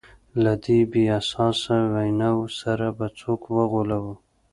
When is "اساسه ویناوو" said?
1.19-2.53